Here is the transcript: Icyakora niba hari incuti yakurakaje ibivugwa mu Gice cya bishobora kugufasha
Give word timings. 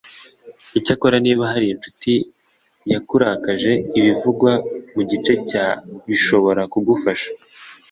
Icyakora 0.77 1.15
niba 1.25 1.43
hari 1.51 1.65
incuti 1.73 2.13
yakurakaje 2.93 3.71
ibivugwa 3.99 4.51
mu 4.93 5.01
Gice 5.09 5.33
cya 5.49 5.65
bishobora 6.09 6.61
kugufasha 6.73 7.29